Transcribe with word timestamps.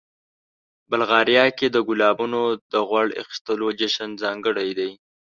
بلغاریا 0.89 1.45
کې 1.57 1.67
د 1.71 1.77
ګلابونو 1.89 2.41
د 2.71 2.73
غوړ 2.87 3.07
اخیستلو 3.21 3.67
جشن 3.79 4.09
ځانګړی 4.23 4.69
دی. 4.79 4.91